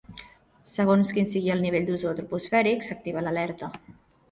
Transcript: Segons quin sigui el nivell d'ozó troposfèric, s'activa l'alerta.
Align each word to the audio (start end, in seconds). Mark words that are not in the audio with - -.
Segons 0.71 1.11
quin 1.17 1.27
sigui 1.33 1.51
el 1.57 1.61
nivell 1.67 1.87
d'ozó 1.91 2.15
troposfèric, 2.21 2.89
s'activa 2.91 3.27
l'alerta. 3.29 3.73